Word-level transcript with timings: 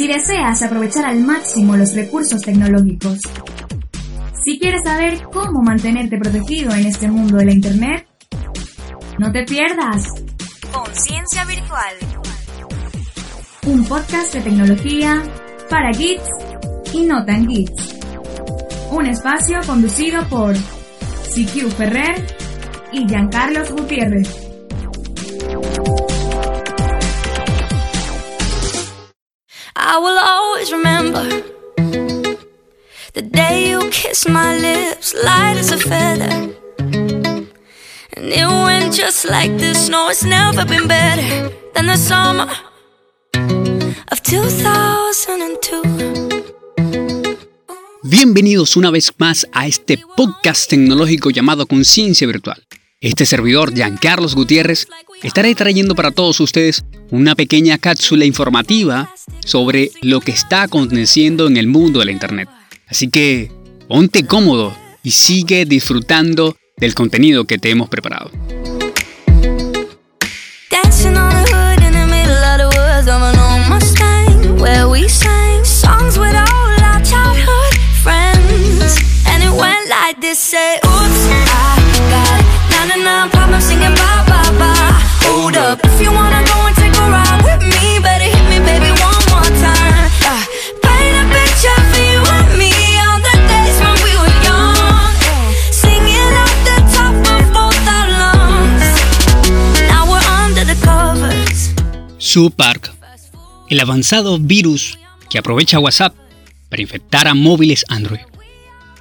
si 0.00 0.08
deseas 0.08 0.62
aprovechar 0.62 1.04
al 1.04 1.20
máximo 1.20 1.76
los 1.76 1.94
recursos 1.94 2.40
tecnológicos. 2.40 3.18
Si 4.42 4.58
quieres 4.58 4.80
saber 4.82 5.22
cómo 5.24 5.60
mantenerte 5.62 6.16
protegido 6.16 6.72
en 6.72 6.86
este 6.86 7.10
mundo 7.10 7.36
de 7.36 7.44
la 7.44 7.52
Internet, 7.52 8.06
no 9.18 9.30
te 9.30 9.44
pierdas 9.44 10.06
Conciencia 10.72 11.44
Virtual, 11.44 11.96
un 13.66 13.84
podcast 13.84 14.32
de 14.32 14.40
tecnología 14.40 15.22
para 15.68 15.90
geeks 15.90 16.30
y 16.94 17.02
no 17.02 17.22
tan 17.26 17.46
geeks. 17.46 17.96
Un 18.92 19.04
espacio 19.04 19.58
conducido 19.66 20.26
por 20.30 20.56
CQ 20.56 21.72
Ferrer 21.76 22.26
y 22.90 23.06
Giancarlos 23.06 23.70
Gutiérrez. 23.70 24.49
Remember 30.72 31.24
the 33.14 33.22
day 33.22 33.70
you 33.70 33.90
kissed 33.90 34.28
my 34.28 34.56
lips, 34.56 35.14
light 35.14 35.56
as 35.56 35.72
a 35.72 35.78
feather. 35.78 36.54
And 38.12 38.26
it 38.32 38.46
went 38.46 38.94
just 38.94 39.24
like 39.28 39.56
this. 39.58 39.88
No, 39.88 40.08
it's 40.10 40.24
never 40.24 40.64
been 40.64 40.86
better 40.86 41.50
than 41.74 41.86
the 41.86 41.96
summer 41.96 42.46
of 44.12 44.22
2002. 44.22 45.82
Bienvenidos 48.02 48.76
una 48.76 48.90
vez 48.90 49.12
más 49.18 49.46
a 49.52 49.66
este 49.66 49.98
podcast 50.16 50.70
tecnológico 50.70 51.30
llamado 51.30 51.66
Conciencia 51.66 52.26
Virtual. 52.26 52.62
Este 53.02 53.24
servidor, 53.24 53.72
Giancarlos 53.72 54.34
Gutiérrez, 54.34 54.86
estaré 55.22 55.54
trayendo 55.54 55.94
para 55.94 56.10
todos 56.10 56.38
ustedes 56.38 56.84
una 57.10 57.34
pequeña 57.34 57.78
cápsula 57.78 58.26
informativa 58.26 59.14
sobre 59.42 59.90
lo 60.02 60.20
que 60.20 60.32
está 60.32 60.64
aconteciendo 60.64 61.46
en 61.46 61.56
el 61.56 61.66
mundo 61.66 62.00
de 62.00 62.04
la 62.04 62.12
Internet. 62.12 62.50
Así 62.86 63.08
que 63.08 63.50
ponte 63.88 64.26
cómodo 64.26 64.76
y 65.02 65.12
sigue 65.12 65.64
disfrutando 65.64 66.58
del 66.76 66.94
contenido 66.94 67.46
que 67.46 67.56
te 67.56 67.70
hemos 67.70 67.88
preparado. 67.88 68.30
Supark, 102.32 102.92
el 103.70 103.80
avanzado 103.80 104.38
virus 104.38 105.00
que 105.28 105.38
aprovecha 105.38 105.80
WhatsApp 105.80 106.14
para 106.68 106.80
infectar 106.80 107.26
a 107.26 107.34
móviles 107.34 107.84
Android. 107.88 108.20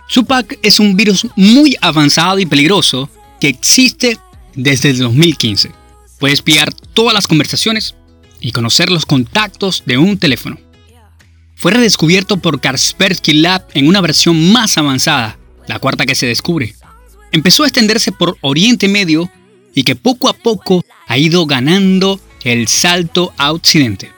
Supac 0.08 0.58
es 0.64 0.80
un 0.80 0.96
virus 0.98 1.28
muy 1.36 1.78
avanzado 1.80 2.40
y 2.40 2.48
peligroso 2.48 3.08
que 3.40 3.50
existe 3.50 4.18
desde 4.56 4.90
el 4.90 4.98
2015. 4.98 5.72
Puede 6.18 6.34
espiar 6.34 6.74
todas 6.74 7.14
las 7.14 7.28
conversaciones 7.28 7.94
y 8.40 8.52
conocer 8.52 8.90
los 8.90 9.06
contactos 9.06 9.84
de 9.86 10.00
un 10.00 10.18
teléfono. 10.18 10.58
Fue 11.54 11.72
redescubierto 11.72 12.38
por 12.38 12.60
Kaspersky 12.60 13.34
Lab 13.34 13.68
en 13.76 13.88
una 13.88 14.02
versión 14.02 14.52
más 14.52 14.76
avanzada, 14.80 15.38
la 15.68 15.78
cuarta 15.78 16.08
que 16.08 16.16
se 16.16 16.26
descubre. 16.26 16.74
Empezó 17.32 17.62
a 17.62 17.68
extenderse 17.68 18.12
por 18.12 18.40
Oriente 18.42 18.88
Medio 18.88 19.30
y 19.76 19.84
que 19.84 19.96
poco 19.96 20.30
a 20.30 20.34
poco 20.34 20.84
ha 21.06 21.18
ido 21.20 21.46
ganando 21.46 22.20
el 22.44 22.68
salto 22.68 23.34
a 23.38 23.52
Occidente. 23.52 24.12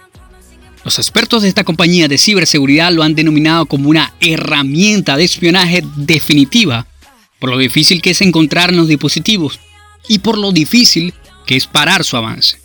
Los 0.83 0.97
expertos 0.97 1.43
de 1.43 1.49
esta 1.49 1.63
compañía 1.63 2.07
de 2.07 2.17
ciberseguridad 2.17 2.91
lo 2.91 3.03
han 3.03 3.13
denominado 3.13 3.65
como 3.67 3.89
una 3.89 4.13
herramienta 4.19 5.15
de 5.15 5.25
espionaje 5.25 5.83
definitiva, 5.95 6.87
por 7.39 7.51
lo 7.51 7.57
difícil 7.57 8.01
que 8.01 8.11
es 8.11 8.21
encontrar 8.21 8.73
los 8.73 8.87
dispositivos 8.87 9.59
y 10.07 10.19
por 10.19 10.37
lo 10.37 10.51
difícil 10.51 11.13
que 11.45 11.55
es 11.55 11.67
parar 11.67 12.03
su 12.03 12.17
avance. 12.17 12.57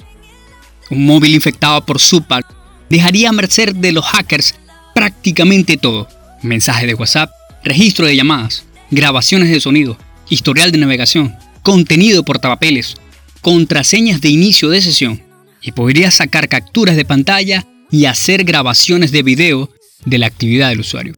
Un 0.91 1.05
móvil 1.05 1.34
infectado 1.34 1.84
por 1.84 2.00
Supac 2.00 2.47
dejaría 2.89 3.28
a 3.28 3.33
merced 3.33 3.75
de 3.75 3.93
los 3.93 4.05
hackers 4.05 4.55
prácticamente 4.95 5.77
todo. 5.77 6.09
Mensaje 6.43 6.87
de 6.87 6.95
WhatsApp, 6.95 7.31
registro 7.65 8.06
de 8.06 8.16
llamadas, 8.16 8.65
grabaciones 8.91 9.50
de 9.50 9.61
sonido, 9.61 9.99
historial 10.31 10.72
de 10.72 10.78
navegación, 10.78 11.37
contenido 11.62 12.22
por 12.22 12.37
portapapeles, 12.37 12.95
contraseñas 13.43 14.21
de 14.21 14.28
inicio 14.28 14.71
de 14.71 14.81
sesión 14.81 15.26
y 15.66 15.72
podría 15.72 16.12
sacar 16.12 16.49
capturas 16.49 16.97
de 16.97 17.04
pantalla 17.04 17.66
y 17.91 18.04
hacer 18.06 18.44
grabaciones 18.44 19.10
de 19.10 19.25
video 19.25 19.69
de 20.04 20.19
la 20.19 20.28
actividad 20.28 20.69
del 20.69 20.81
usuario. 20.81 21.15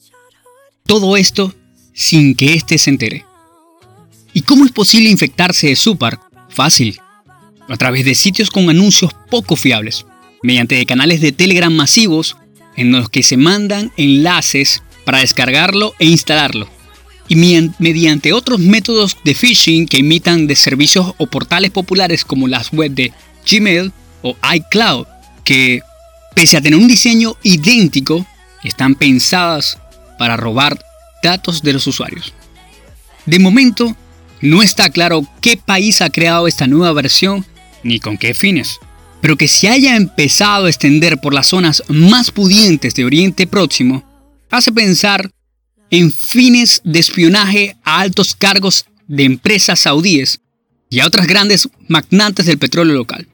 Todo 0.87 1.19
esto 1.19 1.55
sin 1.93 2.35
que 2.35 2.55
éste 2.55 2.79
se 2.79 2.89
entere. 2.89 3.27
¿Y 4.33 4.43
cómo 4.43 4.65
es 4.65 4.73
posible 4.73 5.11
infectarse 5.11 5.69
de 5.69 5.77
Supar? 5.77 6.19
Fácil. 6.49 6.99
A 7.69 7.77
través 7.77 8.07
de 8.07 8.15
sitios 8.15 8.49
con 8.49 8.71
anuncios 8.71 9.13
poco 9.31 9.55
fiables, 9.55 10.07
mediante 10.43 10.85
canales 10.87 11.21
de 11.21 11.33
Telegram 11.33 11.73
masivos 11.73 12.39
en 12.75 12.91
los 12.91 13.11
que 13.11 13.23
se 13.23 13.37
mandan 13.37 13.93
enlaces 13.99 14.83
para 15.05 15.19
descargarlo 15.19 15.95
e 15.99 16.07
instalarlo, 16.07 16.71
y 17.29 17.37
mediante 17.79 18.33
otros 18.33 18.61
métodos 18.61 19.19
de 19.25 19.35
phishing 19.35 19.87
que 19.87 19.99
imitan 19.99 20.47
de 20.47 20.57
servicios 20.57 21.13
o 21.19 21.27
portales 21.27 21.71
populares 21.71 22.25
como 22.25 22.49
las 22.49 22.73
web 22.73 22.93
de 22.93 23.13
Gmail 23.51 23.93
o 24.23 24.37
iCloud, 24.55 25.07
que 25.45 25.81
pese 26.35 26.57
a 26.57 26.61
tener 26.61 26.79
un 26.79 26.89
diseño 26.89 27.37
idéntico, 27.43 28.27
están 28.63 28.95
pensadas 28.95 29.79
para 30.19 30.37
robar 30.37 30.79
datos 31.23 31.63
de 31.63 31.73
los 31.73 31.87
usuarios. 31.87 32.33
De 33.27 33.39
momento, 33.39 33.97
no 34.41 34.63
está 34.63 34.91
claro 34.91 35.27
qué 35.41 35.57
país 35.57 36.01
ha 36.01 36.11
creado 36.11 36.47
esta 36.47 36.67
nueva 36.67 36.93
versión 36.93 37.45
ni 37.83 38.01
con 38.01 38.19
qué 38.19 38.35
fines, 38.35 38.79
pero 39.21 39.37
que 39.37 39.49
se 39.49 39.69
haya 39.69 39.97
empezado 39.97 40.67
a 40.67 40.69
extender 40.69 41.19
por 41.19 41.35
las 41.35 41.49
zonas 41.49 41.83
más 41.89 42.31
pudientes 42.31 42.95
de 42.95 43.05
Oriente 43.05 43.47
Próximo 43.47 44.05
hace 44.51 44.73
pensar 44.73 45.31
en 45.91 46.13
fines 46.13 46.81
de 46.85 46.99
espionaje 46.99 47.77
a 47.83 48.01
altos 48.01 48.35
cargos 48.35 48.85
de 49.07 49.25
empresas 49.25 49.81
saudíes 49.81 50.41
y 50.91 51.01
a 51.01 51.07
otras 51.07 51.27
grandes 51.27 51.69
magnates 51.89 52.47
del 52.47 52.59
petróleo 52.59 52.95
local. 52.95 53.27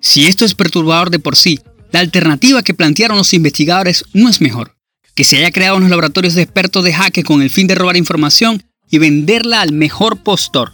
Si 0.00 0.26
esto 0.26 0.44
es 0.44 0.54
perturbador 0.54 1.10
de 1.10 1.18
por 1.18 1.36
sí, 1.36 1.60
la 1.92 2.00
alternativa 2.00 2.62
que 2.62 2.74
plantearon 2.74 3.18
los 3.18 3.34
investigadores 3.34 4.04
no 4.12 4.28
es 4.28 4.40
mejor, 4.40 4.76
que 5.14 5.24
se 5.24 5.38
haya 5.38 5.50
creado 5.50 5.76
unos 5.76 5.90
laboratorios 5.90 6.34
de 6.34 6.42
expertos 6.42 6.84
de 6.84 6.92
hacker 6.92 7.24
con 7.24 7.42
el 7.42 7.50
fin 7.50 7.66
de 7.66 7.74
robar 7.74 7.96
información 7.96 8.62
y 8.90 8.98
venderla 8.98 9.60
al 9.60 9.72
mejor 9.72 10.22
postor. 10.22 10.72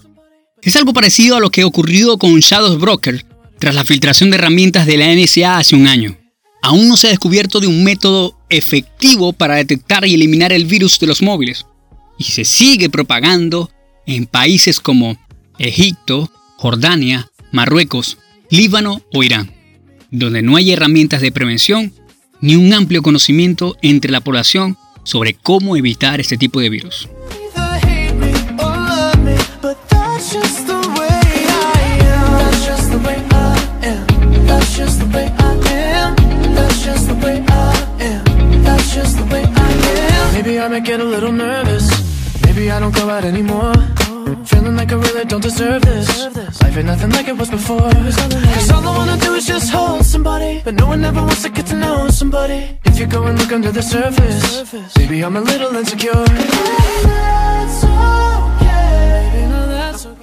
Es 0.62 0.77
algo 0.77 0.93
parecido 0.93 1.37
a 1.37 1.41
lo 1.41 1.50
que 1.50 1.65
ocurrió 1.65 2.19
con 2.19 2.38
Shadows 2.38 2.78
Broker 2.78 3.25
tras 3.59 3.75
la 3.75 3.84
filtración 3.84 4.31
de 4.31 4.37
herramientas 4.37 4.87
de 4.87 4.97
la 4.97 5.15
NSA 5.15 5.59
hace 5.59 5.77
un 5.77 5.87
año. 5.87 6.19
Aún 6.62 6.89
no 6.89 6.97
se 6.97 7.09
ha 7.09 7.10
descubierto 7.10 7.60
de 7.60 7.66
un 7.66 7.84
método 7.84 8.37
efectivo 8.49 9.33
para 9.33 9.56
detectar 9.56 10.06
y 10.06 10.15
eliminar 10.15 10.53
el 10.53 10.65
virus 10.65 10.99
de 10.99 11.06
los 11.06 11.22
móviles, 11.22 11.66
y 12.19 12.25
se 12.25 12.44
sigue 12.44 12.91
propagando 12.91 13.71
en 14.06 14.27
países 14.27 14.81
como 14.81 15.16
Egipto, 15.59 16.31
Jordania, 16.56 17.31
Marruecos, 17.50 18.19
Líbano 18.52 19.02
o 19.14 19.22
Irán 19.22 19.62
donde 20.12 20.42
no 20.42 20.56
hay 20.56 20.70
herramientas 20.70 21.22
de 21.22 21.32
prevención 21.32 21.92
ni 22.40 22.54
un 22.54 22.72
amplio 22.72 23.03
conocimiento 23.03 23.77
entre 23.82 24.12
la 24.12 24.21
población 24.21 24.77
sobre 25.04 25.34
cómo 25.34 25.74
evitar 25.77 26.21
este 26.21 26.36
tipo 26.36 26.60
de 26.60 26.68
virus. 26.68 27.09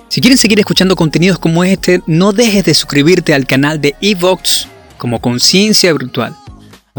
Si 0.07 0.22
quieren 0.22 0.38
seguir 0.38 0.60
escuchando 0.60 0.95
contenidos 0.95 1.38
como 1.38 1.63
este, 1.63 2.02
no 2.07 2.31
dejes 2.31 2.66
de 2.66 2.74
suscribirte 2.74 3.34
al 3.34 3.45
canal 3.45 3.80
de 3.80 3.95
Evox 4.02 4.68
como 4.98 5.19
Conciencia 5.22 5.94
Virtual 5.94 6.36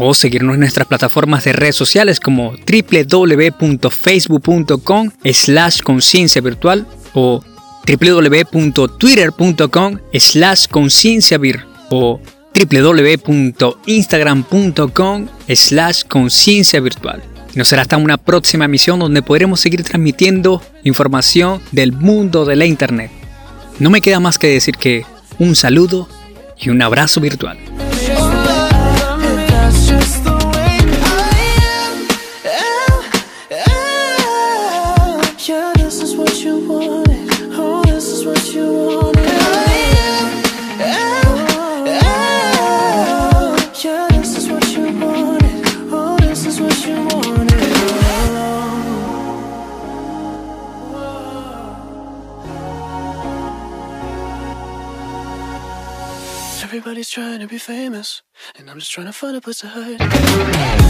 o 0.03 0.15
seguirnos 0.15 0.55
en 0.55 0.61
nuestras 0.61 0.87
plataformas 0.87 1.43
de 1.43 1.53
redes 1.53 1.75
sociales 1.75 2.19
como 2.19 2.53
www.facebook.com 2.53 5.11
slash 5.31 5.81
conciencia 5.81 6.41
virtual 6.41 6.87
o 7.13 7.43
www.twitter.com 7.85 9.99
slash 10.13 10.65
conciencia 10.67 11.39
o 11.91 12.19
www.instagram.com 12.53 15.27
slash 15.47 16.03
conciencia 16.05 16.81
virtual. 16.81 17.23
Nos 17.53 17.67
será 17.67 17.83
hasta 17.83 17.97
una 17.97 18.17
próxima 18.17 18.65
emisión 18.65 18.97
donde 18.97 19.21
podremos 19.21 19.59
seguir 19.59 19.83
transmitiendo 19.83 20.63
información 20.83 21.61
del 21.71 21.91
mundo 21.91 22.45
de 22.45 22.55
la 22.55 22.65
Internet. 22.65 23.11
No 23.77 23.91
me 23.91 24.01
queda 24.01 24.19
más 24.19 24.39
que 24.39 24.47
decir 24.47 24.77
que 24.77 25.05
un 25.37 25.55
saludo 25.55 26.09
y 26.59 26.69
un 26.69 26.81
abrazo 26.81 27.21
virtual. 27.21 27.59
Everybody's 56.91 57.09
trying 57.09 57.39
to 57.39 57.47
be 57.47 57.57
famous, 57.57 58.21
and 58.57 58.69
I'm 58.69 58.77
just 58.77 58.91
trying 58.91 59.07
to 59.07 59.13
find 59.13 59.37
a 59.37 59.39
place 59.39 59.59
to 59.59 59.67
hide. 59.69 60.80